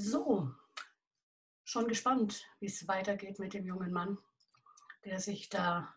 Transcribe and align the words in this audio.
So, 0.00 0.48
schon 1.64 1.88
gespannt, 1.88 2.46
wie 2.60 2.66
es 2.66 2.86
weitergeht 2.86 3.40
mit 3.40 3.52
dem 3.52 3.66
jungen 3.66 3.92
Mann, 3.92 4.16
der 5.04 5.18
sich 5.18 5.48
da 5.48 5.92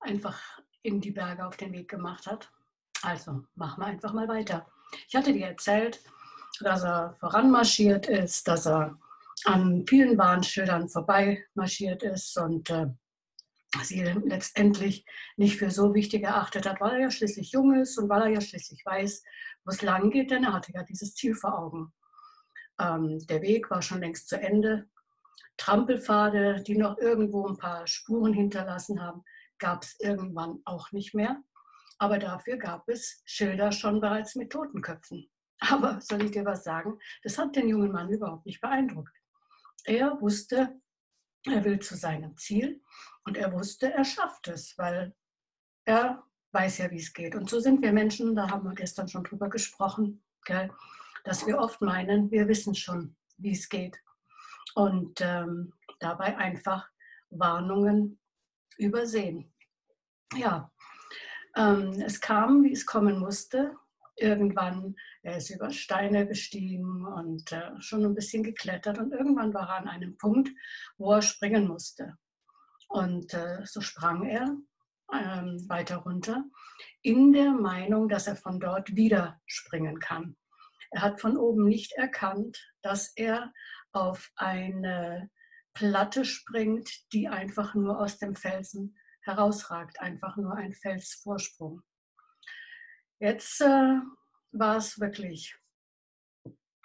einfach 0.00 0.42
in 0.82 1.00
die 1.00 1.12
Berge 1.12 1.46
auf 1.46 1.56
den 1.56 1.72
Weg 1.72 1.88
gemacht 1.88 2.26
hat. 2.26 2.50
Also 3.02 3.44
machen 3.54 3.80
wir 3.80 3.86
einfach 3.86 4.12
mal 4.12 4.26
weiter. 4.26 4.66
Ich 5.06 5.14
hatte 5.14 5.32
dir 5.32 5.46
erzählt, 5.46 6.02
dass 6.58 6.82
er 6.82 7.14
voranmarschiert 7.20 8.08
ist, 8.08 8.48
dass 8.48 8.66
er 8.66 8.98
an 9.44 9.86
vielen 9.86 10.18
Warnschildern 10.18 10.88
vorbei 10.88 11.46
marschiert 11.54 12.02
ist 12.02 12.36
und 12.36 12.68
äh, 12.70 12.88
sie 13.84 14.02
letztendlich 14.02 15.06
nicht 15.36 15.56
für 15.56 15.70
so 15.70 15.94
wichtig 15.94 16.24
erachtet 16.24 16.66
hat, 16.66 16.80
weil 16.80 16.94
er 16.94 17.00
ja 17.02 17.10
schließlich 17.12 17.52
jung 17.52 17.80
ist 17.80 17.96
und 17.96 18.08
weil 18.08 18.22
er 18.22 18.30
ja 18.30 18.40
schließlich 18.40 18.84
weiß, 18.84 19.22
wo 19.64 19.70
es 19.70 19.82
lang 19.82 20.10
geht, 20.10 20.32
denn 20.32 20.42
er 20.42 20.52
hatte 20.52 20.72
ja 20.72 20.82
dieses 20.82 21.14
Ziel 21.14 21.36
vor 21.36 21.56
Augen. 21.56 21.92
Ähm, 22.78 23.24
der 23.26 23.42
Weg 23.42 23.70
war 23.70 23.82
schon 23.82 24.00
längst 24.00 24.28
zu 24.28 24.40
Ende. 24.40 24.88
Trampelpfade, 25.56 26.62
die 26.62 26.76
noch 26.76 26.98
irgendwo 26.98 27.46
ein 27.46 27.56
paar 27.56 27.86
Spuren 27.86 28.32
hinterlassen 28.32 29.00
haben, 29.00 29.22
gab 29.58 29.84
es 29.84 29.98
irgendwann 30.00 30.60
auch 30.64 30.90
nicht 30.92 31.14
mehr. 31.14 31.42
Aber 31.98 32.18
dafür 32.18 32.56
gab 32.56 32.88
es 32.88 33.22
Schilder 33.24 33.70
schon 33.70 34.00
bereits 34.00 34.34
mit 34.34 34.50
Totenköpfen. 34.50 35.30
Aber 35.60 36.00
soll 36.00 36.22
ich 36.24 36.32
dir 36.32 36.44
was 36.44 36.64
sagen? 36.64 36.98
Das 37.22 37.38
hat 37.38 37.54
den 37.56 37.68
jungen 37.68 37.92
Mann 37.92 38.10
überhaupt 38.10 38.46
nicht 38.46 38.60
beeindruckt. 38.60 39.14
Er 39.84 40.20
wusste, 40.20 40.80
er 41.44 41.64
will 41.64 41.78
zu 41.78 41.94
seinem 41.94 42.36
Ziel 42.36 42.82
und 43.24 43.36
er 43.36 43.52
wusste, 43.52 43.92
er 43.92 44.04
schafft 44.04 44.48
es, 44.48 44.76
weil 44.78 45.14
er 45.84 46.24
weiß 46.52 46.78
ja, 46.78 46.90
wie 46.90 46.98
es 46.98 47.12
geht. 47.12 47.34
Und 47.34 47.50
so 47.50 47.60
sind 47.60 47.82
wir 47.82 47.92
Menschen, 47.92 48.34
da 48.34 48.48
haben 48.50 48.64
wir 48.64 48.74
gestern 48.74 49.08
schon 49.08 49.24
drüber 49.24 49.48
gesprochen, 49.48 50.24
gell, 50.44 50.70
dass 51.24 51.46
wir 51.46 51.58
oft 51.58 51.80
meinen, 51.80 52.30
wir 52.30 52.46
wissen 52.48 52.74
schon, 52.74 53.16
wie 53.38 53.52
es 53.52 53.68
geht. 53.68 53.98
Und 54.74 55.20
ähm, 55.20 55.72
dabei 55.98 56.36
einfach 56.36 56.88
Warnungen 57.30 58.18
übersehen. 58.78 59.52
Ja, 60.34 60.70
ähm, 61.56 61.92
es 62.04 62.20
kam, 62.20 62.64
wie 62.64 62.72
es 62.72 62.86
kommen 62.86 63.18
musste. 63.18 63.76
Irgendwann, 64.16 64.94
er 65.22 65.38
ist 65.38 65.50
über 65.50 65.70
Steine 65.70 66.26
gestiegen 66.26 67.04
und 67.04 67.50
äh, 67.52 67.80
schon 67.80 68.04
ein 68.04 68.14
bisschen 68.14 68.44
geklettert 68.44 68.98
und 68.98 69.12
irgendwann 69.12 69.52
war 69.54 69.68
er 69.68 69.76
an 69.78 69.88
einem 69.88 70.16
Punkt, 70.16 70.50
wo 70.98 71.12
er 71.12 71.22
springen 71.22 71.66
musste. 71.66 72.16
Und 72.88 73.34
äh, 73.34 73.64
so 73.64 73.80
sprang 73.80 74.24
er 74.24 74.56
ähm, 75.12 75.68
weiter 75.68 75.96
runter 75.96 76.44
in 77.02 77.32
der 77.32 77.52
Meinung, 77.52 78.08
dass 78.08 78.26
er 78.26 78.36
von 78.36 78.60
dort 78.60 78.94
wieder 78.94 79.40
springen 79.46 79.98
kann. 79.98 80.36
Er 80.94 81.02
hat 81.02 81.20
von 81.20 81.36
oben 81.36 81.64
nicht 81.64 81.90
erkannt, 81.94 82.72
dass 82.80 83.08
er 83.16 83.52
auf 83.90 84.30
eine 84.36 85.28
Platte 85.72 86.24
springt, 86.24 87.12
die 87.12 87.26
einfach 87.28 87.74
nur 87.74 87.98
aus 87.98 88.18
dem 88.18 88.36
Felsen 88.36 88.96
herausragt, 89.22 90.00
einfach 90.00 90.36
nur 90.36 90.54
ein 90.54 90.72
Felsvorsprung. 90.72 91.82
Jetzt 93.18 93.60
äh, 93.60 93.98
war 94.52 94.76
es 94.76 95.00
wirklich 95.00 95.56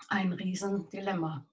ein 0.08 0.34
Riesendilemma, 0.34 1.48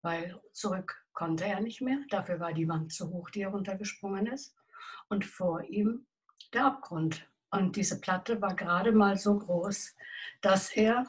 weil 0.00 0.40
zurück 0.52 1.04
konnte 1.12 1.44
er 1.44 1.60
nicht 1.60 1.82
mehr. 1.82 1.98
Dafür 2.08 2.40
war 2.40 2.54
die 2.54 2.68
Wand 2.68 2.90
zu 2.90 3.10
hoch, 3.10 3.28
die 3.28 3.42
er 3.42 3.50
runtergesprungen 3.50 4.28
ist. 4.28 4.56
Und 5.10 5.26
vor 5.26 5.62
ihm 5.64 6.06
der 6.54 6.64
Abgrund. 6.64 7.28
Und 7.50 7.76
diese 7.76 8.00
Platte 8.00 8.40
war 8.40 8.56
gerade 8.56 8.92
mal 8.92 9.18
so 9.18 9.38
groß, 9.38 9.94
dass 10.40 10.72
er, 10.72 11.04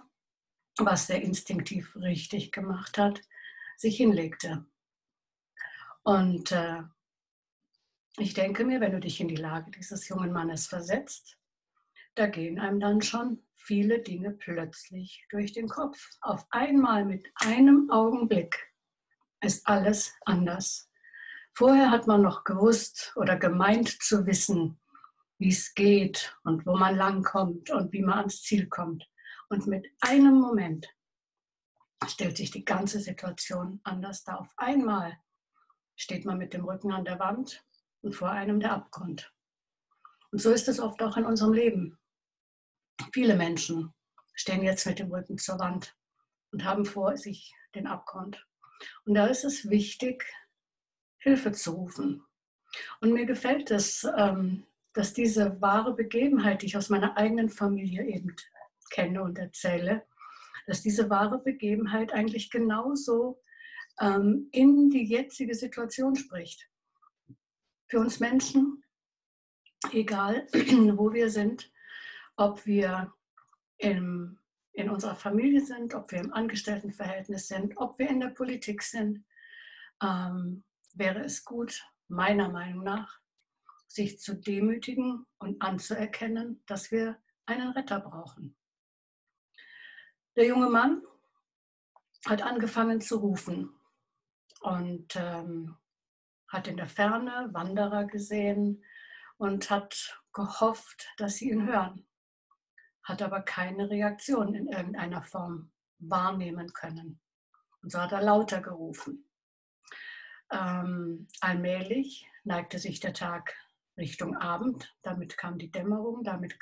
was 0.78 1.10
er 1.10 1.22
instinktiv 1.22 1.96
richtig 1.96 2.52
gemacht 2.52 2.98
hat, 2.98 3.22
sich 3.78 3.98
hinlegte. 3.98 4.66
Und 6.04 6.52
äh, 6.52 6.84
ich 8.18 8.34
denke 8.34 8.66
mir, 8.66 8.82
wenn 8.82 8.92
du 8.92 9.00
dich 9.00 9.20
in 9.20 9.28
die 9.28 9.36
Lage 9.36 9.72
dieses 9.72 10.08
jungen 10.08 10.32
Mannes 10.32 10.68
versetzt, 10.68 11.38
da 12.16 12.28
gehen 12.28 12.60
einem 12.60 12.80
dann 12.80 13.02
schon 13.02 13.42
viele 13.56 14.00
Dinge 14.00 14.32
plötzlich 14.32 15.26
durch 15.30 15.54
den 15.54 15.68
Kopf. 15.68 16.10
Auf 16.22 16.46
einmal 16.52 17.06
mit 17.06 17.28
einem 17.36 17.90
Augenblick 17.90 18.72
ist 19.42 19.68
alles 19.68 20.14
anders. 20.26 20.90
Vorher 21.54 21.92
hat 21.92 22.08
man 22.08 22.22
noch 22.22 22.44
gewusst 22.44 23.14
oder 23.16 23.38
gemeint 23.38 23.90
zu 24.02 24.26
wissen, 24.26 24.80
wie 25.38 25.50
es 25.50 25.74
geht 25.74 26.38
und 26.44 26.66
wo 26.66 26.76
man 26.76 26.96
langkommt 26.96 27.70
und 27.70 27.92
wie 27.94 28.02
man 28.02 28.20
ans 28.20 28.42
Ziel 28.42 28.68
kommt. 28.68 29.08
Und 29.54 29.68
mit 29.68 29.88
einem 30.02 30.40
Moment 30.40 30.92
stellt 32.08 32.38
sich 32.38 32.50
die 32.50 32.66
ganze 32.66 33.00
Situation 33.00 33.80
anders 33.84 34.24
dar. 34.24 34.40
Auf 34.40 34.52
einmal 34.58 35.16
steht 35.96 36.26
man 36.26 36.40
mit 36.40 36.56
dem 36.56 36.66
Rücken 36.66 36.92
an 36.92 37.06
der 37.06 37.20
Wand 37.20 37.64
und 38.02 38.16
vor 38.16 38.32
einem 38.32 38.60
der 38.60 38.72
Abgrund. 38.72 39.32
Und 40.32 40.40
so 40.42 40.50
ist 40.50 40.68
es 40.70 40.80
oft 40.80 41.04
auch 41.04 41.18
in 41.18 41.26
unserem 41.26 41.54
Leben. 41.54 42.00
Viele 43.14 43.36
Menschen 43.36 43.94
stehen 44.34 44.64
jetzt 44.64 44.88
mit 44.88 44.98
dem 44.98 45.12
Rücken 45.12 45.38
zur 45.38 45.60
Wand 45.60 45.96
und 46.52 46.64
haben 46.64 46.84
vor 46.84 47.16
sich 47.16 47.54
den 47.76 47.86
Abgrund. 47.86 48.44
Und 49.06 49.14
da 49.14 49.28
ist 49.28 49.44
es 49.44 49.70
wichtig, 49.70 50.26
Hilfe 51.20 51.52
zu 51.52 51.74
rufen. 51.74 52.26
Und 53.02 53.14
mir 53.14 53.28
gefällt 53.28 53.70
es, 53.70 54.04
ähm, 54.18 54.66
dass 54.94 55.14
diese 55.14 55.62
wahre 55.62 55.94
Begebenheit, 55.94 56.64
die 56.64 56.66
ich 56.66 56.78
aus 56.78 56.90
meiner 56.90 57.18
eigenen 57.18 57.50
Familie 57.50 58.04
eben 58.08 58.36
kenne 58.94 59.22
und 59.22 59.38
erzähle, 59.38 60.06
dass 60.68 60.82
diese 60.82 61.10
wahre 61.10 61.40
Begebenheit 61.40 62.14
eigentlich 62.14 62.50
genauso 62.50 63.42
ähm, 64.00 64.48
in 64.52 64.90
die 64.90 65.04
jetzige 65.04 65.56
Situation 65.56 66.16
spricht. 66.16 66.70
Für 67.88 68.00
uns 68.00 68.20
Menschen, 68.20 68.84
egal 69.92 70.48
wo 70.54 71.12
wir 71.12 71.30
sind, 71.30 71.72
ob 72.38 72.66
wir 72.66 73.14
im, 73.78 74.40
in 74.72 74.90
unserer 74.90 75.16
Familie 75.16 75.66
sind, 75.66 75.94
ob 75.94 76.12
wir 76.12 76.20
im 76.20 76.34
Angestelltenverhältnis 76.34 77.48
sind, 77.48 77.76
ob 77.78 78.00
wir 78.00 78.10
in 78.10 78.20
der 78.20 78.30
Politik 78.30 78.82
sind, 78.84 79.26
ähm, 80.02 80.64
wäre 80.94 81.24
es 81.24 81.44
gut, 81.44 81.84
meiner 82.08 82.50
Meinung 82.50 82.84
nach, 82.84 83.20
sich 83.88 84.20
zu 84.20 84.36
demütigen 84.36 85.26
und 85.38 85.62
anzuerkennen, 85.62 86.64
dass 86.66 86.92
wir 86.92 87.18
einen 87.46 87.72
Retter 87.72 88.00
brauchen. 88.00 88.56
Der 90.36 90.48
junge 90.48 90.70
Mann 90.70 91.04
hat 92.26 92.42
angefangen 92.42 93.02
zu 93.02 93.18
rufen 93.18 93.70
und 94.62 95.16
ähm, 95.16 95.78
hat 96.48 96.68
in 96.68 96.78
der 96.78 96.88
Ferne 96.88 97.50
Wanderer 97.52 98.06
gesehen 98.06 98.84
und 99.38 99.70
hat 99.70 100.20
gehofft, 100.34 101.14
dass 101.18 101.36
sie 101.36 101.52
ihn 101.52 101.68
hören, 101.68 102.08
hat 103.04 103.22
aber 103.22 103.42
keine 103.42 103.92
Reaktion 103.92 104.56
in 104.56 104.68
irgendeiner 104.68 105.22
Form 105.22 105.72
wahrnehmen 106.00 106.74
können. 106.74 107.20
Und 107.84 107.92
so 107.92 108.00
hat 108.00 108.12
er 108.12 108.22
lauter 108.22 108.62
gerufen. 108.62 109.30
Ähm, 110.50 111.28
allmählich 111.42 112.28
neigte 112.44 112.80
sich 112.80 113.00
der 113.00 113.14
Tag 113.14 113.56
Richtung 113.98 114.36
Abend, 114.36 114.96
damit 115.04 115.38
kam 115.38 115.60
die 115.60 115.72
Dämmerung, 115.72 116.24
damit 116.24 116.58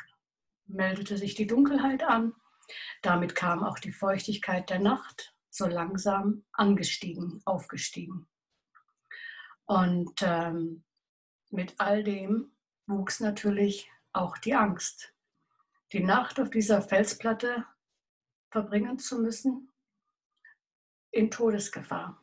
meldete 0.65 1.17
sich 1.17 1.35
die 1.35 1.47
Dunkelheit 1.47 2.03
an, 2.03 2.33
damit 3.01 3.35
kam 3.35 3.63
auch 3.63 3.79
die 3.79 3.91
Feuchtigkeit 3.91 4.69
der 4.69 4.79
Nacht 4.79 5.33
so 5.49 5.67
langsam 5.67 6.45
angestiegen, 6.53 7.41
aufgestiegen. 7.45 8.27
Und 9.65 10.21
ähm, 10.21 10.83
mit 11.49 11.75
all 11.77 12.03
dem 12.03 12.51
wuchs 12.87 13.19
natürlich 13.19 13.89
auch 14.13 14.37
die 14.37 14.53
Angst, 14.53 15.13
die 15.91 16.03
Nacht 16.03 16.39
auf 16.39 16.49
dieser 16.49 16.81
Felsplatte 16.81 17.65
verbringen 18.49 18.99
zu 18.99 19.21
müssen, 19.21 19.71
in 21.11 21.29
Todesgefahr. 21.29 22.21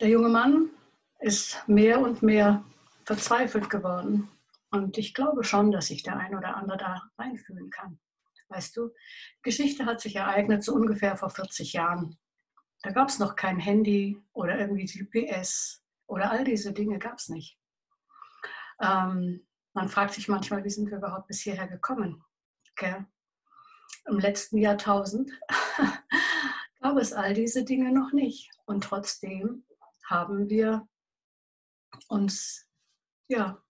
Der 0.00 0.08
junge 0.08 0.28
Mann 0.28 0.70
ist 1.18 1.66
mehr 1.68 2.00
und 2.00 2.22
mehr 2.22 2.64
verzweifelt 3.04 3.68
geworden. 3.68 4.28
Und 4.70 4.98
ich 4.98 5.14
glaube 5.14 5.42
schon, 5.42 5.72
dass 5.72 5.86
sich 5.86 6.02
der 6.02 6.16
ein 6.16 6.36
oder 6.36 6.56
andere 6.56 6.78
da 6.78 7.10
reinfühlen 7.18 7.70
kann. 7.70 7.98
Weißt 8.48 8.76
du, 8.76 8.94
Geschichte 9.42 9.86
hat 9.86 10.00
sich 10.00 10.16
ereignet 10.16 10.64
so 10.64 10.74
ungefähr 10.74 11.16
vor 11.16 11.30
40 11.30 11.74
Jahren. 11.74 12.18
Da 12.82 12.90
gab 12.90 13.08
es 13.08 13.18
noch 13.18 13.36
kein 13.36 13.58
Handy 13.58 14.22
oder 14.32 14.58
irgendwie 14.58 14.86
GPS 14.86 15.82
oder 16.06 16.30
all 16.30 16.44
diese 16.44 16.72
Dinge 16.72 16.98
gab 16.98 17.18
es 17.18 17.28
nicht. 17.28 17.58
Ähm, 18.80 19.46
man 19.74 19.88
fragt 19.88 20.14
sich 20.14 20.28
manchmal, 20.28 20.64
wie 20.64 20.70
sind 20.70 20.90
wir 20.90 20.98
überhaupt 20.98 21.26
bis 21.26 21.40
hierher 21.40 21.68
gekommen? 21.68 22.24
Okay. 22.72 23.04
Im 24.06 24.18
letzten 24.18 24.58
Jahrtausend 24.58 25.30
gab 26.80 26.96
es 26.96 27.12
all 27.12 27.34
diese 27.34 27.64
Dinge 27.64 27.92
noch 27.92 28.12
nicht. 28.12 28.50
Und 28.64 28.84
trotzdem 28.84 29.64
haben 30.06 30.48
wir 30.48 30.88
uns 32.08 32.66
ja, 33.28 33.62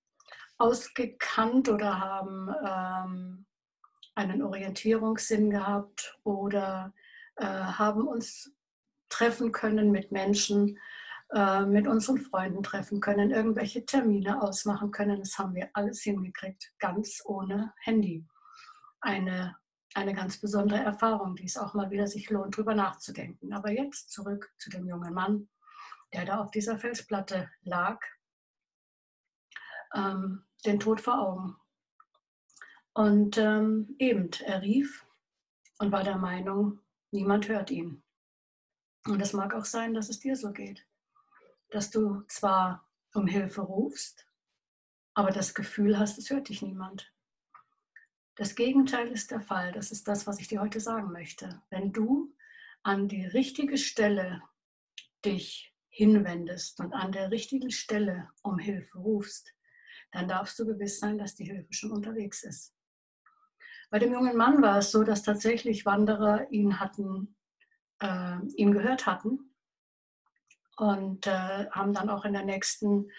ausgekannt 0.58 1.68
oder 1.68 1.98
haben 1.98 2.48
ähm, 2.64 3.46
einen 4.18 4.42
Orientierungssinn 4.42 5.48
gehabt 5.50 6.18
oder 6.24 6.92
äh, 7.36 7.44
haben 7.44 8.08
uns 8.08 8.52
treffen 9.08 9.52
können 9.52 9.92
mit 9.92 10.10
Menschen, 10.10 10.76
äh, 11.32 11.64
mit 11.64 11.86
unseren 11.86 12.18
Freunden 12.18 12.64
treffen 12.64 13.00
können, 13.00 13.30
irgendwelche 13.30 13.86
Termine 13.86 14.42
ausmachen 14.42 14.90
können. 14.90 15.20
Das 15.20 15.38
haben 15.38 15.54
wir 15.54 15.70
alles 15.72 16.02
hingekriegt, 16.02 16.72
ganz 16.80 17.22
ohne 17.24 17.72
Handy. 17.80 18.26
Eine, 19.00 19.56
eine 19.94 20.14
ganz 20.14 20.40
besondere 20.40 20.80
Erfahrung, 20.80 21.36
die 21.36 21.44
es 21.44 21.56
auch 21.56 21.74
mal 21.74 21.92
wieder 21.92 22.08
sich 22.08 22.28
lohnt, 22.28 22.56
drüber 22.56 22.74
nachzudenken. 22.74 23.52
Aber 23.52 23.70
jetzt 23.70 24.10
zurück 24.10 24.52
zu 24.58 24.68
dem 24.68 24.88
jungen 24.88 25.14
Mann, 25.14 25.48
der 26.12 26.24
da 26.24 26.40
auf 26.40 26.50
dieser 26.50 26.76
Felsplatte 26.76 27.48
lag, 27.62 28.00
ähm, 29.94 30.44
den 30.66 30.80
Tod 30.80 31.00
vor 31.00 31.20
Augen. 31.20 31.56
Und 32.98 33.38
ähm, 33.38 33.94
eben, 34.00 34.28
er 34.44 34.60
rief 34.60 35.06
und 35.78 35.92
war 35.92 36.02
der 36.02 36.16
Meinung, 36.18 36.80
niemand 37.12 37.48
hört 37.48 37.70
ihn. 37.70 38.02
Und 39.06 39.20
es 39.20 39.32
mag 39.32 39.54
auch 39.54 39.66
sein, 39.66 39.94
dass 39.94 40.08
es 40.08 40.18
dir 40.18 40.34
so 40.34 40.50
geht, 40.52 40.84
dass 41.70 41.92
du 41.92 42.22
zwar 42.22 42.90
um 43.14 43.28
Hilfe 43.28 43.60
rufst, 43.60 44.26
aber 45.14 45.30
das 45.30 45.54
Gefühl 45.54 45.96
hast, 45.96 46.18
es 46.18 46.28
hört 46.30 46.48
dich 46.48 46.60
niemand. 46.60 47.14
Das 48.34 48.56
Gegenteil 48.56 49.06
ist 49.06 49.30
der 49.30 49.42
Fall. 49.42 49.70
Das 49.70 49.92
ist 49.92 50.08
das, 50.08 50.26
was 50.26 50.40
ich 50.40 50.48
dir 50.48 50.60
heute 50.60 50.80
sagen 50.80 51.12
möchte. 51.12 51.62
Wenn 51.70 51.92
du 51.92 52.34
an 52.82 53.06
die 53.06 53.26
richtige 53.26 53.78
Stelle 53.78 54.42
dich 55.24 55.72
hinwendest 55.88 56.80
und 56.80 56.92
an 56.94 57.12
der 57.12 57.30
richtigen 57.30 57.70
Stelle 57.70 58.32
um 58.42 58.58
Hilfe 58.58 58.98
rufst, 58.98 59.54
dann 60.10 60.26
darfst 60.26 60.58
du 60.58 60.66
gewiss 60.66 60.98
sein, 60.98 61.16
dass 61.16 61.36
die 61.36 61.44
Hilfe 61.44 61.72
schon 61.72 61.92
unterwegs 61.92 62.42
ist. 62.42 62.74
Bei 63.90 63.98
dem 63.98 64.12
jungen 64.12 64.36
Mann 64.36 64.60
war 64.60 64.78
es 64.78 64.90
so, 64.90 65.02
dass 65.02 65.22
tatsächlich 65.22 65.86
Wanderer 65.86 66.50
ihn 66.50 66.78
hatten, 66.78 67.36
äh, 68.00 68.38
ihn 68.56 68.72
gehört 68.72 69.06
hatten 69.06 69.54
und 70.76 71.26
äh, 71.26 71.70
haben 71.70 71.94
dann 71.94 72.10
auch 72.10 72.24
in 72.24 72.34
der 72.34 72.44
nächsten 72.44 73.10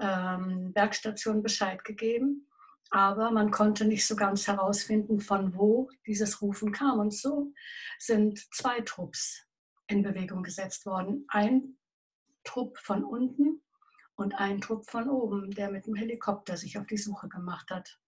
ähm, 0.00 0.72
Bergstation 0.72 1.42
Bescheid 1.42 1.84
gegeben. 1.84 2.48
Aber 2.90 3.30
man 3.30 3.50
konnte 3.50 3.84
nicht 3.84 4.06
so 4.06 4.16
ganz 4.16 4.46
herausfinden, 4.46 5.20
von 5.20 5.54
wo 5.54 5.90
dieses 6.06 6.40
Rufen 6.40 6.72
kam. 6.72 6.98
Und 6.98 7.14
so 7.14 7.52
sind 7.98 8.38
zwei 8.54 8.80
Trupps 8.80 9.46
in 9.86 10.02
Bewegung 10.02 10.42
gesetzt 10.42 10.86
worden. 10.86 11.26
Ein 11.28 11.76
Trupp 12.44 12.78
von 12.78 13.04
unten 13.04 13.62
und 14.16 14.34
ein 14.34 14.60
Trupp 14.60 14.88
von 14.90 15.08
oben, 15.08 15.50
der 15.50 15.70
mit 15.70 15.86
dem 15.86 15.94
Helikopter 15.94 16.56
sich 16.56 16.78
auf 16.78 16.86
die 16.86 16.96
Suche 16.96 17.28
gemacht 17.28 17.70
hat, 17.70 18.00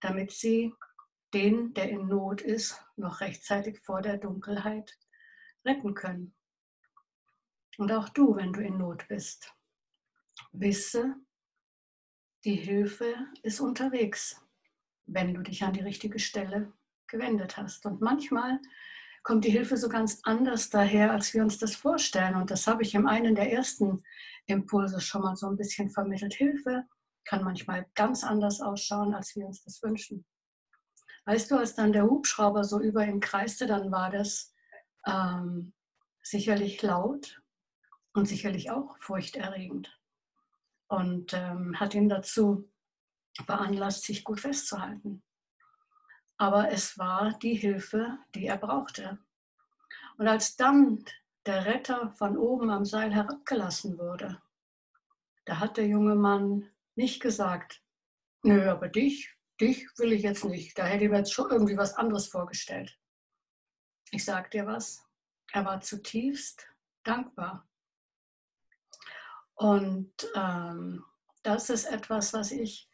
damit 0.00 0.30
sie 0.30 0.72
den, 1.34 1.74
der 1.74 1.88
in 1.88 2.08
Not 2.08 2.40
ist, 2.40 2.84
noch 2.96 3.20
rechtzeitig 3.20 3.80
vor 3.80 4.02
der 4.02 4.18
Dunkelheit 4.18 4.98
retten 5.64 5.94
können. 5.94 6.34
Und 7.78 7.90
auch 7.92 8.08
du, 8.10 8.36
wenn 8.36 8.52
du 8.52 8.60
in 8.60 8.78
Not 8.78 9.08
bist, 9.08 9.54
wisse, 10.52 11.16
die 12.44 12.56
Hilfe 12.56 13.14
ist 13.42 13.60
unterwegs, 13.60 14.40
wenn 15.06 15.34
du 15.34 15.42
dich 15.42 15.62
an 15.62 15.72
die 15.72 15.80
richtige 15.80 16.18
Stelle 16.18 16.72
gewendet 17.06 17.56
hast. 17.56 17.86
Und 17.86 18.00
manchmal 18.00 18.60
kommt 19.22 19.44
die 19.44 19.50
Hilfe 19.50 19.76
so 19.76 19.88
ganz 19.88 20.20
anders 20.24 20.70
daher, 20.70 21.12
als 21.12 21.32
wir 21.34 21.42
uns 21.42 21.58
das 21.58 21.76
vorstellen. 21.76 22.34
Und 22.34 22.50
das 22.50 22.66
habe 22.66 22.82
ich 22.82 22.94
in 22.94 23.06
einem 23.06 23.34
der 23.34 23.52
ersten 23.52 24.02
Impulse 24.46 25.00
schon 25.00 25.22
mal 25.22 25.36
so 25.36 25.46
ein 25.46 25.56
bisschen 25.56 25.90
vermittelt. 25.90 26.34
Hilfe 26.34 26.84
kann 27.24 27.44
manchmal 27.44 27.86
ganz 27.94 28.24
anders 28.24 28.60
ausschauen, 28.60 29.14
als 29.14 29.36
wir 29.36 29.46
uns 29.46 29.62
das 29.62 29.82
wünschen. 29.82 30.24
Weißt 31.24 31.50
du, 31.50 31.56
als 31.56 31.74
dann 31.74 31.92
der 31.92 32.04
Hubschrauber 32.04 32.64
so 32.64 32.80
über 32.80 33.04
ihm 33.04 33.20
kreiste, 33.20 33.66
dann 33.66 33.92
war 33.92 34.10
das 34.10 34.54
ähm, 35.06 35.72
sicherlich 36.22 36.82
laut 36.82 37.40
und 38.12 38.26
sicherlich 38.26 38.70
auch 38.70 38.96
furchterregend 38.98 39.98
und 40.88 41.32
ähm, 41.32 41.78
hat 41.78 41.94
ihn 41.94 42.08
dazu 42.08 42.68
veranlasst, 43.46 44.04
sich 44.04 44.24
gut 44.24 44.40
festzuhalten 44.40 45.22
aber 46.42 46.72
es 46.72 46.98
war 46.98 47.38
die 47.38 47.54
Hilfe, 47.54 48.18
die 48.34 48.46
er 48.46 48.56
brauchte. 48.56 49.16
Und 50.16 50.26
als 50.26 50.56
dann 50.56 51.04
der 51.46 51.66
Retter 51.66 52.10
von 52.10 52.36
oben 52.36 52.68
am 52.68 52.84
Seil 52.84 53.14
herabgelassen 53.14 53.96
wurde, 53.96 54.42
da 55.44 55.60
hat 55.60 55.76
der 55.76 55.86
junge 55.86 56.16
Mann 56.16 56.68
nicht 56.96 57.22
gesagt, 57.22 57.80
nö, 58.42 58.68
aber 58.68 58.88
dich, 58.88 59.36
dich 59.62 59.86
will 59.98 60.12
ich 60.12 60.22
jetzt 60.22 60.44
nicht. 60.44 60.78
Da 60.78 60.84
hätte 60.84 61.04
ich 61.04 61.10
mir 61.10 61.18
jetzt 61.18 61.32
schon 61.32 61.50
irgendwie 61.50 61.76
was 61.76 61.94
anderes 61.94 62.26
vorgestellt. 62.26 62.98
Ich 64.10 64.24
sag 64.24 64.50
dir 64.50 64.66
was, 64.66 65.06
er 65.52 65.64
war 65.64 65.80
zutiefst 65.80 66.66
dankbar. 67.04 67.66
Und 69.54 70.12
ähm, 70.34 71.04
das 71.42 71.70
ist 71.70 71.84
etwas, 71.84 72.32
was 72.32 72.50
ich 72.50 72.90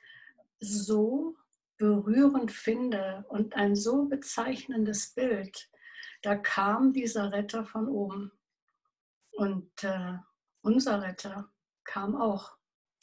so 0.60 1.36
berührend 1.78 2.52
finde 2.52 3.24
und 3.28 3.54
ein 3.54 3.74
so 3.74 4.04
bezeichnendes 4.04 5.14
Bild. 5.14 5.70
Da 6.22 6.36
kam 6.36 6.92
dieser 6.92 7.32
Retter 7.32 7.64
von 7.64 7.88
oben. 7.88 8.32
Und 9.30 9.84
äh, 9.84 10.18
unser 10.62 11.00
Retter 11.02 11.50
kam 11.84 12.16
auch 12.16 12.56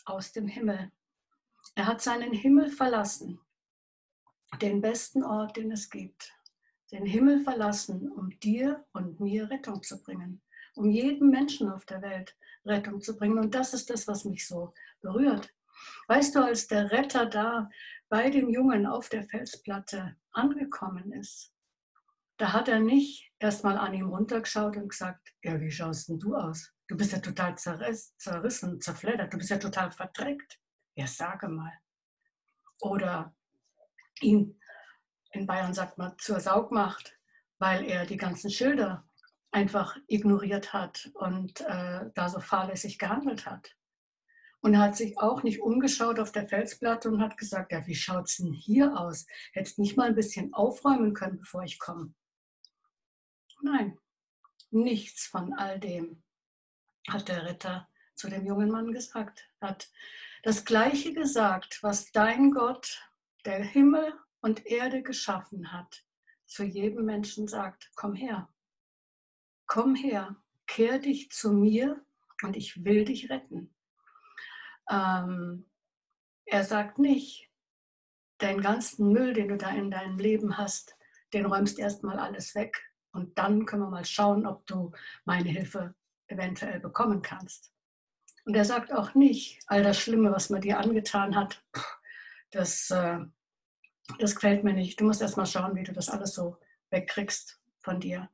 aus 0.03 0.31
dem 0.33 0.47
Himmel. 0.47 0.91
Er 1.75 1.88
hat 1.88 2.01
seinen 2.01 2.33
Himmel 2.33 2.69
verlassen, 2.69 3.41
den 4.62 4.81
besten 4.81 5.24
Ort, 5.24 5.57
den 5.57 5.72
es 5.72 5.90
gibt. 5.90 6.34
Den 6.92 7.06
Himmel 7.06 7.42
verlassen, 7.42 8.12
um 8.12 8.30
dir 8.40 8.86
und 8.94 9.19
mir 9.19 9.50
Rettung 9.50 9.81
zu 9.84 10.02
bringen, 10.02 10.42
um 10.75 10.90
jedem 10.90 11.30
Menschen 11.30 11.69
auf 11.69 11.86
der 11.86 12.02
Welt 12.02 12.36
Rettung 12.66 13.02
zu 13.02 13.16
bringen. 13.16 13.40
Und 13.40 13.56
das 13.56 13.74
ist 13.74 13.90
das, 13.90 14.07
was 14.07 14.25
mich 14.25 14.48
so 14.48 14.74
berührt. 15.02 15.54
Weißt 16.07 16.36
du, 16.36 16.44
als 16.44 16.68
der 16.68 16.92
Retter 16.92 17.25
da 17.25 17.69
bei 18.10 18.30
dem 18.30 18.50
Jungen 18.50 18.86
auf 18.86 19.10
der 19.10 19.24
Felsplatte 19.24 20.16
angekommen 20.31 21.12
ist, 21.12 21.54
da 22.38 22.54
hat 22.54 22.68
er 22.68 22.80
nicht 22.80 23.31
erstmal 23.40 23.78
an 23.78 23.94
ihm 23.94 24.10
runtergeschaut 24.10 24.78
und 24.78 24.90
gesagt, 24.90 25.34
ja, 25.44 25.60
wie 25.60 25.72
schaust 25.72 26.10
denn 26.10 26.19
du 26.19 26.36
aus? 26.36 26.72
Du 26.88 26.96
bist 26.96 27.13
ja 27.13 27.19
total 27.19 27.57
zerriss, 27.57 28.16
zerrissen, 28.18 28.80
zerfleddert, 28.80 29.34
du 29.34 29.38
bist 29.38 29.50
ja 29.50 29.57
total 29.57 29.92
verdreckt. 29.92 30.60
Ja, 30.96 31.07
sage 31.07 31.48
mal. 31.48 31.74
Oder 32.81 33.34
ihn, 34.21 34.59
in 35.31 35.45
Bayern 35.45 35.73
sagt 35.73 35.97
man, 35.97 36.17
zur 36.19 36.39
Saugmacht, 36.39 37.17
weil 37.59 37.85
er 37.85 38.06
die 38.06 38.17
ganzen 38.17 38.50
Schilder 38.50 39.07
einfach 39.51 39.97
ignoriert 40.07 40.73
hat 40.73 41.09
und 41.13 41.61
äh, 41.61 42.09
da 42.13 42.30
so 42.30 42.40
fahrlässig 42.40 42.99
gehandelt 42.99 43.45
hat 43.45 43.75
und 44.66 44.80
hat 44.80 44.95
sich 44.97 45.18
auch 45.19 45.44
nicht 45.44 45.61
umgeschaut 45.61 46.19
auf 46.19 46.31
der 46.31 46.47
Felsplatte 46.47 47.09
und 47.09 47.21
hat 47.21 47.37
gesagt, 47.37 47.71
ja, 47.71 47.85
wie 47.85 47.94
schaut 47.94 48.25
es 48.25 48.37
denn 48.37 48.51
hier 48.51 48.97
aus? 48.97 49.28
Hättest 49.54 49.78
nicht 49.78 49.95
mal 49.95 50.07
ein 50.07 50.16
bisschen 50.16 50.54
aufräumen 50.56 51.13
können, 51.13 51.37
bevor 51.37 51.61
ich 51.63 51.78
komme. 51.78 52.13
Nein, 53.61 53.99
nichts 54.71 55.28
von 55.28 55.54
all 55.54 55.80
dem 55.80 56.23
hat 57.07 57.28
der 57.28 57.45
Ritter 57.45 57.87
zu 58.16 58.28
dem 58.28 58.45
jungen 58.45 58.71
Mann 58.71 58.92
gesagt. 58.92 59.47
Hat 59.61 59.87
das 60.42 60.66
Gleiche 60.66 61.13
gesagt, 61.13 61.80
was 61.83 62.11
dein 62.11 62.49
Gott, 62.49 63.07
der 63.45 63.64
Himmel 63.64 64.14
und 64.42 64.66
Erde 64.66 65.02
geschaffen 65.04 65.71
hat, 65.71 66.04
zu 66.45 66.64
jedem 66.64 67.06
Menschen 67.06 67.47
sagt, 67.47 67.92
komm 67.95 68.14
her, 68.14 68.49
komm 69.68 69.95
her, 69.95 70.35
kehr 70.68 70.99
dich 70.99 71.31
zu 71.31 71.52
mir 71.52 72.04
und 72.44 72.56
ich 72.56 72.83
will 72.83 73.06
dich 73.06 73.30
retten. 73.30 73.73
Ähm, 74.90 75.66
er 76.45 76.64
sagt 76.64 76.99
nicht, 76.99 77.49
deinen 78.37 78.61
ganzen 78.61 79.11
Müll, 79.11 79.33
den 79.33 79.47
du 79.47 79.57
da 79.57 79.69
in 79.69 79.90
deinem 79.90 80.18
Leben 80.18 80.57
hast, 80.57 80.95
den 81.33 81.45
räumst 81.45 81.80
erstmal 81.80 82.19
alles 82.19 82.54
weg 82.56 82.92
und 83.11 83.37
dann 83.37 83.66
können 83.66 83.83
wir 83.83 83.90
mal 83.90 84.06
schauen, 84.06 84.45
ob 84.45 84.66
du 84.68 84.92
meine 85.23 85.49
Hilfe 85.49 85.95
eventuell 86.28 86.80
bekommen 86.80 87.21
kannst. 87.21 87.71
Und 88.45 88.56
er 88.56 88.66
sagt 88.66 88.94
auch 88.94 89.16
nicht, 89.16 89.59
all 89.68 89.81
das 89.81 89.99
Schlimme, 89.99 90.31
was 90.31 90.49
man 90.49 90.61
dir 90.61 90.80
angetan 90.80 91.35
hat, 91.35 91.64
das, 92.52 92.92
äh, 92.92 93.19
das 94.19 94.35
gefällt 94.35 94.64
mir 94.64 94.74
nicht. 94.74 95.00
Du 95.00 95.06
musst 95.06 95.21
erstmal 95.21 95.45
schauen, 95.45 95.76
wie 95.76 95.83
du 95.83 95.94
das 95.94 96.09
alles 96.09 96.33
so 96.33 96.57
wegkriegst 96.90 97.62
von 97.80 98.00
dir. 98.00 98.30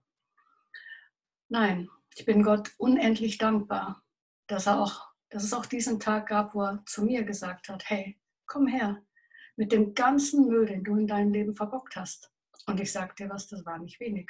Nein, 1.49 1.89
ich 2.15 2.25
bin 2.25 2.43
Gott 2.43 2.71
unendlich 2.77 3.37
dankbar, 3.37 4.03
dass 4.47 4.67
er 4.67 4.81
auch 4.81 5.11
dass 5.31 5.43
es 5.43 5.53
auch 5.53 5.65
diesen 5.65 5.99
Tag 5.99 6.27
gab, 6.27 6.53
wo 6.53 6.61
er 6.63 6.83
zu 6.85 7.03
mir 7.03 7.23
gesagt 7.23 7.69
hat, 7.69 7.89
hey, 7.89 8.19
komm 8.45 8.67
her 8.67 9.01
mit 9.55 9.71
dem 9.71 9.95
ganzen 9.95 10.47
Müll, 10.47 10.65
den 10.65 10.83
du 10.83 10.95
in 10.97 11.07
deinem 11.07 11.31
Leben 11.31 11.55
verbockt 11.55 11.95
hast. 11.95 12.31
Und 12.67 12.79
ich 12.79 12.91
sage 12.91 13.15
dir 13.15 13.29
was, 13.29 13.47
das 13.47 13.65
war 13.65 13.79
nicht 13.79 13.99
wenig. 13.99 14.29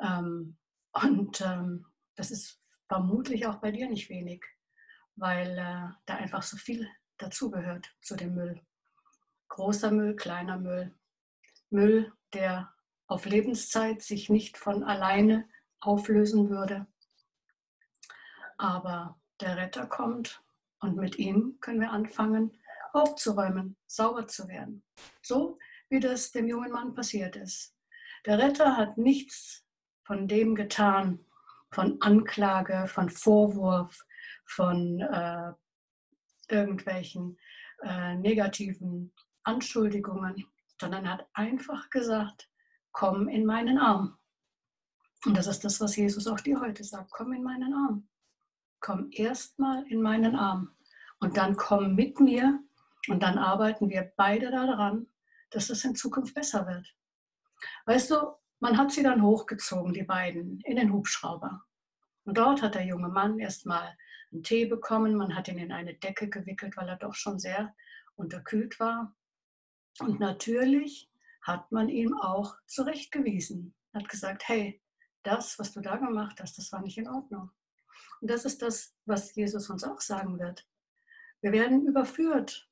Ähm, 0.00 0.56
und 0.92 1.40
ähm, 1.42 1.86
das 2.14 2.30
ist 2.30 2.60
vermutlich 2.88 3.46
auch 3.46 3.56
bei 3.56 3.70
dir 3.70 3.88
nicht 3.88 4.08
wenig, 4.08 4.44
weil 5.14 5.50
äh, 5.58 5.92
da 6.06 6.14
einfach 6.16 6.42
so 6.42 6.56
viel 6.56 6.88
dazugehört 7.18 7.94
zu 8.00 8.16
dem 8.16 8.34
Müll. 8.34 8.60
Großer 9.48 9.90
Müll, 9.90 10.16
kleiner 10.16 10.58
Müll, 10.58 10.94
Müll, 11.70 12.12
der 12.32 12.72
auf 13.06 13.24
Lebenszeit 13.26 14.02
sich 14.02 14.28
nicht 14.28 14.58
von 14.58 14.82
alleine 14.82 15.48
auflösen 15.80 16.50
würde. 16.50 16.86
Aber 18.58 19.20
der 19.40 19.56
Retter 19.56 19.86
kommt 19.86 20.42
und 20.80 20.96
mit 20.96 21.18
ihm 21.18 21.58
können 21.60 21.80
wir 21.80 21.92
anfangen, 21.92 22.56
aufzuräumen, 22.92 23.76
sauber 23.86 24.26
zu 24.26 24.48
werden. 24.48 24.82
So 25.22 25.58
wie 25.88 26.00
das 26.00 26.32
dem 26.32 26.48
jungen 26.48 26.72
Mann 26.72 26.94
passiert 26.94 27.36
ist. 27.36 27.74
Der 28.24 28.38
Retter 28.38 28.76
hat 28.76 28.98
nichts 28.98 29.64
von 30.04 30.26
dem 30.26 30.54
getan, 30.54 31.24
von 31.70 32.00
Anklage, 32.00 32.86
von 32.88 33.10
Vorwurf, 33.10 34.04
von 34.46 35.00
äh, 35.00 35.52
irgendwelchen 36.48 37.38
äh, 37.82 38.14
negativen 38.14 39.12
Anschuldigungen, 39.46 40.44
sondern 40.80 41.08
hat 41.10 41.26
einfach 41.32 41.90
gesagt, 41.90 42.48
komm 42.92 43.28
in 43.28 43.46
meinen 43.46 43.78
Arm. 43.78 44.18
Und 45.24 45.36
das 45.36 45.46
ist 45.46 45.64
das, 45.64 45.80
was 45.80 45.96
Jesus 45.96 46.26
auch 46.26 46.40
dir 46.40 46.60
heute 46.60 46.84
sagt, 46.84 47.10
komm 47.10 47.32
in 47.32 47.42
meinen 47.42 47.72
Arm. 47.72 48.08
Komm 48.80 49.08
erstmal 49.10 49.86
in 49.86 50.02
meinen 50.02 50.36
Arm 50.36 50.76
und 51.18 51.36
dann 51.36 51.56
komm 51.56 51.94
mit 51.94 52.20
mir 52.20 52.60
und 53.08 53.22
dann 53.22 53.38
arbeiten 53.38 53.88
wir 53.88 54.12
beide 54.16 54.50
daran, 54.50 55.06
dass 55.50 55.70
es 55.70 55.84
in 55.84 55.94
Zukunft 55.94 56.34
besser 56.34 56.66
wird. 56.66 56.94
Weißt 57.86 58.10
du, 58.10 58.34
man 58.60 58.76
hat 58.76 58.92
sie 58.92 59.02
dann 59.02 59.22
hochgezogen, 59.22 59.92
die 59.92 60.02
beiden, 60.02 60.60
in 60.60 60.76
den 60.76 60.92
Hubschrauber. 60.92 61.64
Und 62.24 62.36
dort 62.36 62.62
hat 62.62 62.74
der 62.74 62.84
junge 62.84 63.08
Mann 63.08 63.38
erstmal 63.38 63.96
einen 64.32 64.42
Tee 64.42 64.66
bekommen. 64.66 65.14
Man 65.14 65.34
hat 65.34 65.48
ihn 65.48 65.58
in 65.58 65.72
eine 65.72 65.94
Decke 65.94 66.28
gewickelt, 66.28 66.76
weil 66.76 66.88
er 66.88 66.96
doch 66.96 67.14
schon 67.14 67.38
sehr 67.38 67.74
unterkühlt 68.16 68.78
war. 68.80 69.15
Und 70.00 70.20
natürlich 70.20 71.10
hat 71.42 71.70
man 71.72 71.88
ihm 71.88 72.14
auch 72.14 72.56
zurechtgewiesen, 72.66 73.74
hat 73.94 74.08
gesagt, 74.08 74.48
hey, 74.48 74.80
das, 75.22 75.58
was 75.58 75.72
du 75.72 75.80
da 75.80 75.96
gemacht 75.96 76.38
hast, 76.40 76.58
das 76.58 76.70
war 76.72 76.82
nicht 76.82 76.98
in 76.98 77.08
Ordnung. 77.08 77.50
Und 78.20 78.30
das 78.30 78.44
ist 78.44 78.62
das, 78.62 78.94
was 79.04 79.34
Jesus 79.34 79.70
uns 79.70 79.84
auch 79.84 80.00
sagen 80.00 80.38
wird. 80.38 80.66
Wir 81.40 81.52
werden 81.52 81.86
überführt 81.86 82.68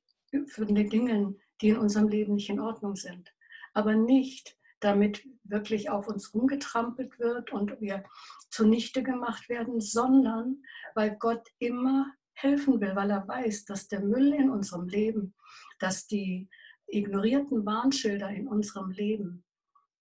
von 0.48 0.74
den 0.74 0.90
Dingen, 0.90 1.40
die 1.60 1.68
in 1.68 1.78
unserem 1.78 2.08
Leben 2.08 2.34
nicht 2.34 2.50
in 2.50 2.60
Ordnung 2.60 2.96
sind. 2.96 3.32
Aber 3.72 3.94
nicht, 3.94 4.56
damit 4.80 5.26
wirklich 5.44 5.90
auf 5.90 6.08
uns 6.08 6.34
rumgetrampelt 6.34 7.18
wird 7.18 7.52
und 7.52 7.80
wir 7.80 8.04
zunichte 8.50 9.02
gemacht 9.02 9.48
werden, 9.48 9.80
sondern 9.80 10.62
weil 10.94 11.16
Gott 11.16 11.48
immer 11.58 12.12
helfen 12.34 12.80
will, 12.80 12.94
weil 12.94 13.10
er 13.10 13.26
weiß, 13.26 13.64
dass 13.64 13.88
der 13.88 14.00
Müll 14.00 14.34
in 14.34 14.50
unserem 14.50 14.88
Leben, 14.88 15.34
dass 15.78 16.06
die 16.06 16.48
ignorierten 16.86 17.64
Warnschilder 17.64 18.30
in 18.30 18.48
unserem 18.48 18.90
Leben 18.90 19.44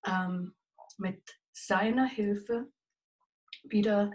ähm, 0.05 0.55
mit 0.97 1.39
seiner 1.51 2.05
Hilfe 2.05 2.71
wieder 3.63 4.11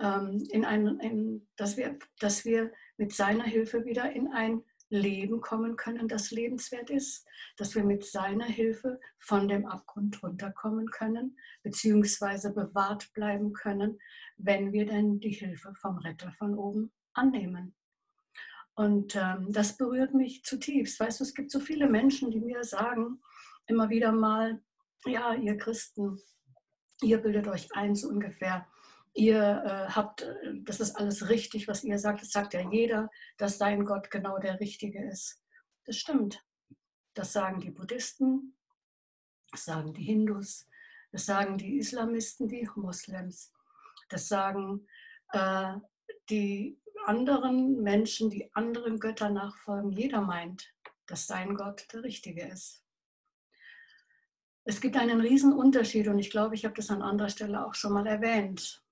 ähm, 0.00 0.46
in 0.50 0.64
ein, 0.64 1.00
in, 1.00 1.48
dass, 1.56 1.76
wir, 1.76 1.98
dass 2.20 2.44
wir 2.44 2.72
mit 2.96 3.12
seiner 3.12 3.44
Hilfe 3.44 3.84
wieder 3.84 4.12
in 4.12 4.28
ein 4.28 4.62
Leben 4.92 5.40
kommen 5.40 5.76
können, 5.76 6.06
das 6.06 6.30
lebenswert 6.30 6.90
ist, 6.90 7.26
dass 7.56 7.74
wir 7.74 7.82
mit 7.82 8.04
seiner 8.04 8.44
Hilfe 8.44 9.00
von 9.18 9.48
dem 9.48 9.64
Abgrund 9.64 10.22
runterkommen 10.22 10.90
können, 10.90 11.38
beziehungsweise 11.62 12.52
bewahrt 12.52 13.10
bleiben 13.14 13.54
können, 13.54 13.98
wenn 14.36 14.72
wir 14.72 14.84
denn 14.84 15.18
die 15.18 15.32
Hilfe 15.32 15.74
vom 15.80 15.96
Retter 15.96 16.30
von 16.32 16.58
oben 16.58 16.92
annehmen. 17.14 17.74
Und 18.74 19.16
ähm, 19.16 19.52
das 19.52 19.76
berührt 19.76 20.14
mich 20.14 20.44
zutiefst. 20.44 20.98
Weißt 20.98 21.20
du, 21.20 21.24
es 21.24 21.34
gibt 21.34 21.50
so 21.50 21.60
viele 21.60 21.88
Menschen, 21.88 22.30
die 22.30 22.40
mir 22.40 22.64
sagen, 22.64 23.20
immer 23.66 23.90
wieder 23.90 24.12
mal, 24.12 24.62
ja, 25.04 25.34
ihr 25.34 25.58
Christen, 25.58 26.18
ihr 27.02 27.18
bildet 27.18 27.48
euch 27.48 27.68
ein, 27.74 27.94
so 27.94 28.08
ungefähr, 28.08 28.66
ihr 29.14 29.62
äh, 29.64 29.92
habt, 29.92 30.22
äh, 30.22 30.54
das 30.62 30.80
ist 30.80 30.96
alles 30.96 31.28
richtig, 31.28 31.68
was 31.68 31.84
ihr 31.84 31.98
sagt, 31.98 32.22
das 32.22 32.30
sagt 32.30 32.54
ja 32.54 32.68
jeder, 32.70 33.10
dass 33.36 33.58
sein 33.58 33.84
Gott 33.84 34.10
genau 34.10 34.38
der 34.38 34.58
Richtige 34.60 35.06
ist. 35.06 35.42
Das 35.84 35.96
stimmt. 35.96 36.42
Das 37.14 37.32
sagen 37.32 37.60
die 37.60 37.70
Buddhisten, 37.70 38.56
das 39.50 39.66
sagen 39.66 39.92
die 39.92 40.04
Hindus, 40.04 40.66
das 41.10 41.26
sagen 41.26 41.58
die 41.58 41.76
Islamisten, 41.76 42.48
die 42.48 42.66
Moslems, 42.74 43.52
das 44.08 44.28
sagen 44.28 44.86
äh, 45.32 45.74
die 46.30 46.81
anderen 47.06 47.82
Menschen, 47.82 48.30
die 48.30 48.52
anderen 48.54 48.98
Götter 48.98 49.30
nachfolgen. 49.30 49.92
Jeder 49.92 50.20
meint, 50.20 50.72
dass 51.06 51.26
sein 51.26 51.54
Gott 51.54 51.86
der 51.92 52.02
Richtige 52.02 52.46
ist. 52.46 52.84
Es 54.64 54.80
gibt 54.80 54.96
einen 54.96 55.20
riesen 55.20 55.52
Unterschied 55.52 56.06
und 56.06 56.18
ich 56.18 56.30
glaube, 56.30 56.54
ich 56.54 56.64
habe 56.64 56.74
das 56.74 56.90
an 56.90 57.02
anderer 57.02 57.28
Stelle 57.28 57.66
auch 57.66 57.74
schon 57.74 57.92
mal 57.92 58.06
erwähnt. 58.06 58.84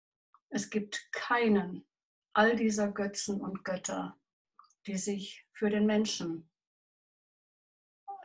Es 0.48 0.68
gibt 0.68 1.12
keinen 1.12 1.86
all 2.32 2.56
dieser 2.56 2.88
Götzen 2.88 3.40
und 3.40 3.64
Götter, 3.64 4.18
die 4.86 4.96
sich 4.96 5.46
für 5.52 5.70
den 5.70 5.86
Menschen, 5.86 6.50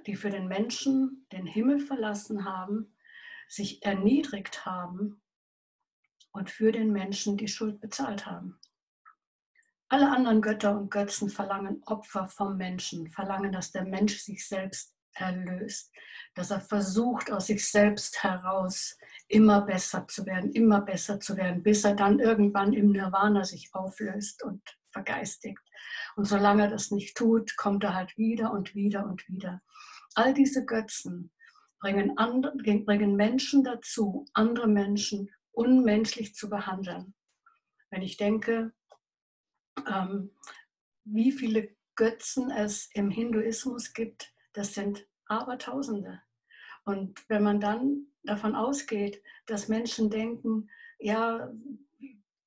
die 0.07 0.15
für 0.15 0.31
den 0.31 0.47
Menschen 0.47 1.27
den 1.31 1.45
Himmel 1.45 1.79
verlassen 1.79 2.45
haben, 2.45 2.95
sich 3.47 3.83
erniedrigt 3.83 4.65
haben 4.65 5.21
und 6.31 6.49
für 6.49 6.71
den 6.71 6.91
Menschen 6.91 7.37
die 7.37 7.47
Schuld 7.47 7.79
bezahlt 7.79 8.25
haben. 8.25 8.59
Alle 9.89 10.09
anderen 10.09 10.41
Götter 10.41 10.77
und 10.77 10.89
Götzen 10.89 11.29
verlangen 11.29 11.81
Opfer 11.85 12.27
vom 12.27 12.57
Menschen, 12.57 13.09
verlangen, 13.09 13.51
dass 13.51 13.71
der 13.71 13.85
Mensch 13.85 14.19
sich 14.19 14.47
selbst 14.47 14.95
erlöst, 15.13 15.91
dass 16.33 16.51
er 16.51 16.59
versucht, 16.59 17.31
aus 17.31 17.47
sich 17.47 17.69
selbst 17.69 18.23
heraus 18.23 18.97
immer 19.27 19.61
besser 19.61 20.07
zu 20.07 20.25
werden, 20.25 20.51
immer 20.51 20.81
besser 20.81 21.19
zu 21.19 21.37
werden, 21.37 21.63
bis 21.63 21.83
er 21.83 21.95
dann 21.95 22.19
irgendwann 22.19 22.73
im 22.73 22.91
Nirvana 22.91 23.43
sich 23.43 23.69
auflöst 23.73 24.43
und 24.43 24.61
vergeistigt. 24.91 25.61
Und 26.15 26.25
solange 26.25 26.63
er 26.63 26.69
das 26.69 26.91
nicht 26.91 27.15
tut, 27.15 27.55
kommt 27.57 27.83
er 27.83 27.93
halt 27.93 28.17
wieder 28.17 28.51
und 28.51 28.75
wieder 28.75 29.05
und 29.05 29.27
wieder. 29.27 29.61
All 30.15 30.33
diese 30.33 30.65
Götzen 30.65 31.31
bringen, 31.79 32.17
andere, 32.17 32.55
bringen 32.55 33.15
Menschen 33.15 33.63
dazu, 33.63 34.25
andere 34.33 34.67
Menschen 34.67 35.29
unmenschlich 35.51 36.33
zu 36.33 36.49
behandeln. 36.49 37.13
Wenn 37.89 38.01
ich 38.01 38.17
denke, 38.17 38.73
ähm, 39.87 40.31
wie 41.03 41.31
viele 41.31 41.75
Götzen 41.95 42.51
es 42.51 42.89
im 42.93 43.09
Hinduismus 43.09 43.93
gibt, 43.93 44.33
das 44.53 44.73
sind 44.73 45.07
Abertausende. 45.27 46.21
Und 46.83 47.27
wenn 47.29 47.43
man 47.43 47.59
dann 47.59 48.07
davon 48.23 48.55
ausgeht, 48.55 49.21
dass 49.47 49.67
Menschen 49.67 50.09
denken, 50.09 50.69
ja, 50.99 51.51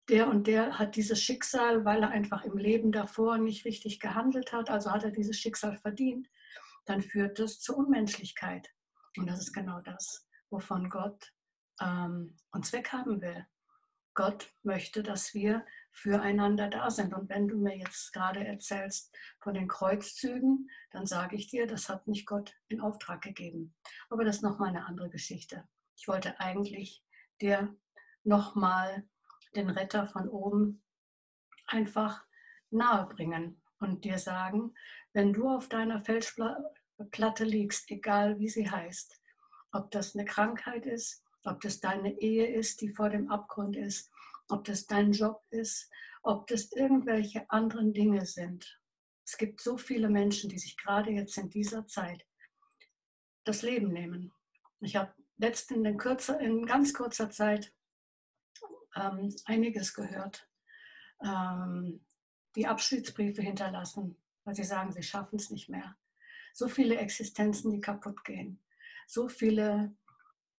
der 0.09 0.29
und 0.29 0.47
der 0.47 0.79
hat 0.79 0.97
dieses 0.97 1.23
Schicksal, 1.23 1.85
weil 1.85 2.03
er 2.03 2.11
einfach 2.11 2.45
im 2.45 2.57
Leben 2.57 2.93
davor 2.93 3.39
nicht 3.39 3.65
richtig 3.65 4.01
gehandelt 4.01 4.53
hat, 4.53 4.71
also 4.71 4.91
hat 4.91 5.05
er 5.05 5.11
dieses 5.11 5.39
Schicksal 5.39 5.77
verdient, 5.77 6.29
dann 6.87 7.03
führt 7.03 7.39
das 7.39 7.61
zur 7.61 7.77
Unmenschlichkeit. 7.77 8.73
Und 9.17 9.27
das 9.27 9.41
ist 9.41 9.53
genau 9.53 9.81
das, 9.81 10.27
wovon 10.51 10.89
Gott 10.89 11.33
ähm, 11.81 12.37
uns 12.53 12.73
weghaben 12.73 13.21
will. 13.21 13.47
Gott 14.19 14.53
möchte, 14.65 15.05
dass 15.05 15.33
wir 15.33 15.65
füreinander 15.93 16.69
da 16.69 16.91
sind. 16.91 17.15
Und 17.15 17.29
wenn 17.29 17.47
du 17.47 17.57
mir 17.57 17.79
jetzt 17.79 18.13
gerade 18.13 18.45
erzählst 18.45 19.17
von 19.39 19.55
den 19.55 19.69
Kreuzzügen, 19.69 20.69
dann 20.91 21.07
sage 21.07 21.37
ich 21.37 21.47
dir, 21.47 21.69
das 21.69 21.89
hat 21.89 22.09
nicht 22.09 22.27
Gott 22.27 22.53
in 22.67 22.81
Auftrag 22.81 23.23
gegeben. 23.23 23.77
Aber 24.11 24.25
das 24.25 24.37
ist 24.37 24.43
nochmal 24.43 24.71
eine 24.71 24.87
andere 24.87 25.09
Geschichte. 25.09 25.69
Ich 25.97 26.09
wollte 26.09 26.41
eigentlich 26.41 27.05
dir 27.41 27.77
nochmal 28.25 29.09
den 29.55 29.71
Retter 29.71 30.09
von 30.09 30.29
oben 30.29 30.83
einfach 31.69 32.27
nahebringen 32.71 33.63
und 33.79 34.05
dir 34.05 34.19
sagen, 34.19 34.75
wenn 35.13 35.33
du 35.33 35.49
auf 35.49 35.69
deiner 35.69 36.01
Felsplatte 36.01 37.45
liegst, 37.45 37.89
egal 37.93 38.41
wie 38.41 38.49
sie 38.49 38.69
heißt, 38.69 39.23
ob 39.71 39.93
das 39.93 40.17
eine 40.17 40.25
Krankheit 40.25 40.87
ist, 40.87 41.23
ob 41.45 41.61
das 41.61 41.80
deine 41.80 42.21
Ehe 42.21 42.47
ist, 42.47 42.80
die 42.80 42.90
vor 42.90 43.11
dem 43.11 43.30
Abgrund 43.30 43.76
ist, 43.76 44.11
ob 44.49 44.64
das 44.64 44.87
dein 44.87 45.12
Job 45.12 45.42
ist, 45.50 45.90
ob 46.23 46.47
das 46.47 46.73
irgendwelche 46.73 47.49
anderen 47.50 47.92
Dinge 47.92 48.26
sind. 48.26 48.80
Es 49.25 49.37
gibt 49.37 49.61
so 49.61 49.76
viele 49.76 50.09
Menschen, 50.09 50.49
die 50.49 50.59
sich 50.59 50.76
gerade 50.76 51.11
jetzt 51.11 51.37
in 51.37 51.50
dieser 51.50 51.87
Zeit 51.87 52.26
das 53.45 53.62
Leben 53.62 53.92
nehmen. 53.92 54.33
Ich 54.80 54.97
habe 54.97 55.14
letztens 55.37 55.87
in, 55.87 55.97
kürzer, 55.97 56.40
in 56.40 56.66
ganz 56.66 56.95
kurzer 56.95 57.30
Zeit 57.30 57.73
ähm, 58.97 59.35
einiges 59.45 59.95
gehört, 59.95 60.49
ähm, 61.25 62.04
die 62.57 62.66
Abschiedsbriefe 62.66 63.42
hinterlassen, 63.42 64.16
weil 64.45 64.54
sie 64.54 64.64
sagen, 64.64 64.92
sie 64.92 65.02
schaffen 65.02 65.37
es 65.37 65.50
nicht 65.50 65.68
mehr. 65.68 65.97
So 66.52 66.68
viele 66.68 66.97
Existenzen, 66.97 67.71
die 67.71 67.80
kaputt 67.80 68.25
gehen. 68.25 68.62
So 69.07 69.28
viele 69.28 69.95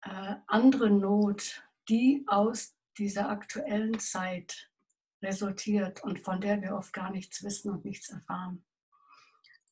äh, 0.02 0.34
andere 0.46 0.90
Not, 0.90 1.62
die 1.88 2.24
aus 2.26 2.76
dieser 2.98 3.28
aktuellen 3.28 3.98
Zeit 3.98 4.70
resultiert 5.22 6.02
und 6.02 6.20
von 6.20 6.40
der 6.40 6.60
wir 6.62 6.74
oft 6.74 6.92
gar 6.92 7.10
nichts 7.10 7.42
wissen 7.42 7.70
und 7.70 7.84
nichts 7.84 8.08
erfahren. 8.08 8.64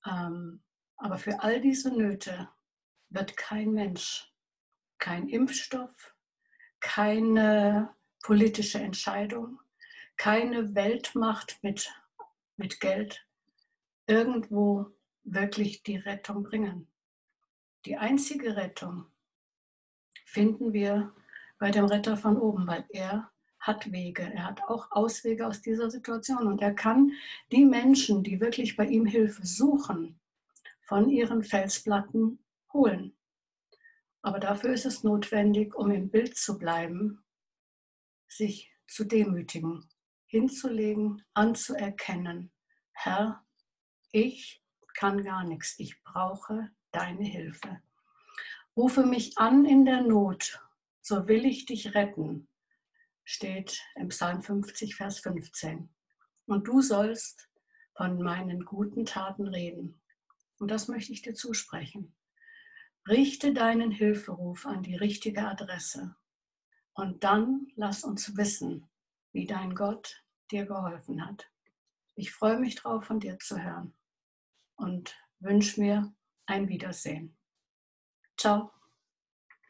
Ähm, 0.07 0.63
aber 0.97 1.19
für 1.19 1.43
all 1.43 1.61
diese 1.61 1.91
Nöte 1.91 2.49
wird 3.09 3.37
kein 3.37 3.73
Mensch 3.73 4.29
kein 4.99 5.29
Impfstoff, 5.29 6.15
keine 6.81 7.95
politische 8.23 8.79
Entscheidung, 8.79 9.61
keine 10.17 10.75
Weltmacht 10.75 11.59
mit, 11.63 11.93
mit 12.57 12.81
Geld 12.81 13.25
irgendwo 14.07 14.87
wirklich 15.23 15.83
die 15.83 15.97
Rettung 15.97 16.43
bringen. 16.43 16.89
Die 17.85 17.97
einzige 17.97 18.57
Rettung 18.57 19.07
finden 20.29 20.73
wir 20.73 21.13
bei 21.59 21.71
dem 21.71 21.87
Retter 21.87 22.17
von 22.17 22.37
oben, 22.37 22.67
weil 22.67 22.85
er 22.91 23.31
hat 23.59 23.91
Wege, 23.91 24.23
er 24.23 24.45
hat 24.45 24.63
auch 24.69 24.91
Auswege 24.93 25.47
aus 25.47 25.63
dieser 25.63 25.91
Situation 25.91 26.47
und 26.47 26.63
er 26.63 26.75
kann 26.75 27.13
die 27.51 27.65
Menschen, 27.65 28.23
die 28.23 28.41
wirklich 28.41 28.77
bei 28.77 28.87
ihm 28.87 29.07
Hilfe 29.07 29.45
suchen, 29.47 30.21
von 30.83 31.09
ihren 31.09 31.43
Felsplatten 31.43 32.39
holen. 32.73 33.17
Aber 34.23 34.39
dafür 34.39 34.73
ist 34.73 34.87
es 34.87 35.03
notwendig, 35.03 35.75
um 35.75 35.91
im 35.91 36.11
Bild 36.11 36.37
zu 36.37 36.59
bleiben, 36.59 37.25
sich 38.29 38.73
zu 38.87 39.05
demütigen, 39.05 39.89
hinzulegen, 40.27 41.25
anzuerkennen, 41.35 42.53
Herr, 42.93 43.45
ich 44.13 44.63
kann 44.95 45.23
gar 45.23 45.45
nichts, 45.45 45.79
ich 45.79 46.03
brauche 46.05 46.71
deine 46.91 47.25
Hilfe. 47.25 47.81
Rufe 48.79 49.05
mich 49.05 49.37
an 49.39 49.65
in 49.65 49.85
der 49.85 50.03
Not, 50.03 50.63
so 51.03 51.27
will 51.27 51.45
ich 51.47 51.67
dich 51.67 51.97
retten, 51.97 52.47
steht 53.25 53.83
im 53.97 54.11
Psalm 54.11 54.41
50, 54.41 54.95
Vers 54.95 55.19
15. 55.19 55.89
Und 56.47 56.69
du 56.69 56.81
sollst 56.81 57.51
von 57.97 58.23
meinen 58.23 58.65
guten 58.65 59.05
Taten 59.05 59.49
reden. 59.49 60.01
Und 60.61 60.71
das 60.71 60.87
möchte 60.87 61.13
ich 61.13 61.23
dir 61.23 61.35
zusprechen. 61.35 62.15
Richte 63.09 63.53
deinen 63.53 63.91
Hilferuf 63.91 64.65
an 64.65 64.85
die 64.85 64.95
richtige 64.95 65.49
Adresse 65.49 66.15
und 66.93 67.25
dann 67.25 67.67
lass 67.75 68.05
uns 68.05 68.37
wissen, 68.37 68.89
wie 69.33 69.49
dein 69.49 69.75
Gott 69.75 70.23
dir 70.53 70.67
geholfen 70.67 71.27
hat. 71.27 71.51
Ich 72.15 72.31
freue 72.31 72.61
mich 72.61 72.77
drauf, 72.77 73.07
von 73.07 73.19
dir 73.19 73.41
zu 73.41 73.61
hören 73.61 73.93
und 74.77 75.17
wünsche 75.41 75.81
mir 75.81 76.15
ein 76.47 76.69
Wiedersehen. 76.69 77.38
Ciao. 78.39 78.78